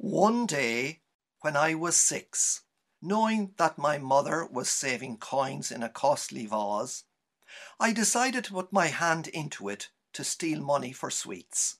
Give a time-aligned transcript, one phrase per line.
[0.00, 1.02] One day,
[1.40, 2.62] when I was six,
[3.02, 7.02] knowing that my mother was saving coins in a costly vase,
[7.80, 11.78] I decided to put my hand into it to steal money for sweets.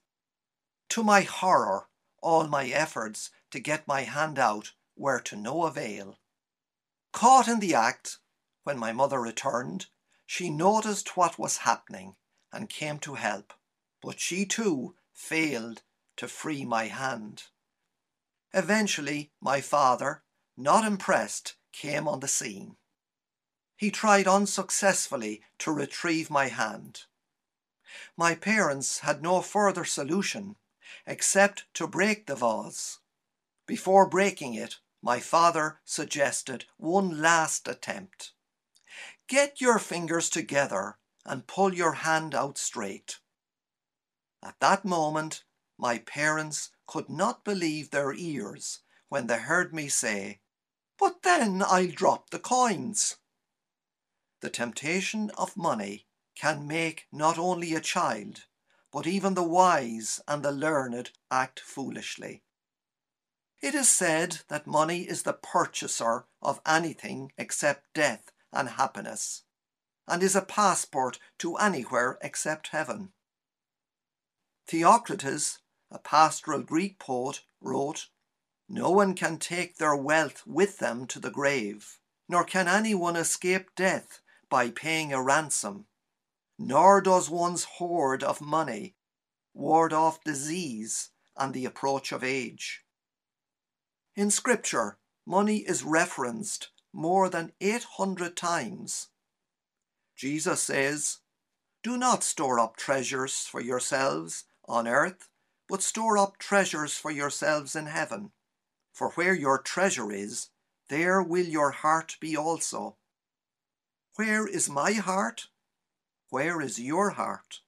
[0.88, 6.18] To my horror, all my efforts to get my hand out were to no avail.
[7.12, 8.18] Caught in the act,
[8.64, 9.86] when my mother returned,
[10.26, 12.16] she noticed what was happening
[12.52, 13.54] and came to help,
[14.02, 15.82] but she too failed
[16.16, 17.44] to free my hand.
[18.52, 20.22] Eventually, my father,
[20.56, 22.76] not impressed, came on the scene.
[23.76, 27.04] He tried unsuccessfully to retrieve my hand.
[28.16, 30.56] My parents had no further solution
[31.06, 32.98] except to break the vase.
[33.66, 38.32] Before breaking it, my father suggested one last attempt.
[39.28, 43.20] Get your fingers together and pull your hand out straight.
[44.42, 45.44] At that moment,
[45.78, 50.40] my parents could not believe their ears when they heard me say,
[50.98, 53.16] But then I'll drop the coins.
[54.40, 58.44] The temptation of money can make not only a child,
[58.92, 62.42] but even the wise and the learned act foolishly.
[63.60, 69.42] It is said that money is the purchaser of anything except death and happiness,
[70.06, 73.12] and is a passport to anywhere except heaven.
[74.68, 75.58] Theocritus,
[75.90, 78.08] a pastoral Greek poet, wrote,
[78.68, 83.74] No one can take their wealth with them to the grave, nor can anyone escape
[83.74, 85.86] death by paying a ransom,
[86.58, 88.94] nor does one's hoard of money
[89.54, 92.84] ward off disease and the approach of age.
[94.14, 99.08] In Scripture, money is referenced more than 800 times.
[100.16, 101.18] Jesus says,
[101.82, 105.28] Do not store up treasures for yourselves on earth,
[105.68, 108.32] but store up treasures for yourselves in heaven.
[108.92, 110.48] For where your treasure is,
[110.88, 112.96] there will your heart be also.
[114.16, 115.48] Where is my heart?
[116.30, 117.60] Where is your heart?